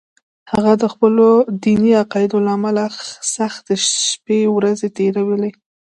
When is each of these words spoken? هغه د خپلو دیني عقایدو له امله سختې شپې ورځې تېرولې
هغه 0.51 0.73
د 0.81 0.83
خپلو 0.93 1.27
دیني 1.63 1.91
عقایدو 2.03 2.37
له 2.45 2.51
امله 2.57 2.83
سختې 3.35 3.75
شپې 4.09 4.39
ورځې 4.55 4.87
تېرولې 4.97 5.51